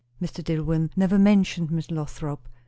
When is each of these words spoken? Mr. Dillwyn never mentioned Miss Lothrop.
Mr. 0.19 0.43
Dillwyn 0.43 0.89
never 0.95 1.19
mentioned 1.19 1.69
Miss 1.69 1.91
Lothrop. 1.91 2.49